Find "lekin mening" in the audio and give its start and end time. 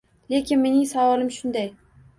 0.35-0.89